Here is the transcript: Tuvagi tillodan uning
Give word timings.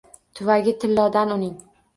Tuvagi 0.39 0.73
tillodan 0.85 1.35
uning 1.37 1.57